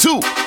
[0.00, 0.39] two.